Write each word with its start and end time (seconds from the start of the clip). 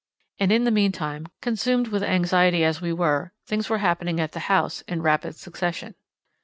And 0.39 0.51
in 0.51 0.63
the 0.63 0.71
meantime, 0.71 1.27
consumed 1.41 1.89
with 1.89 2.01
anxiety 2.01 2.63
as 2.63 2.81
we 2.81 2.91
were, 2.91 3.33
things 3.45 3.69
were 3.69 3.77
happening 3.77 4.19
at 4.19 4.31
the 4.31 4.39
house 4.49 4.81
in 4.87 5.03
rapid 5.03 5.35
succession. 5.35 5.93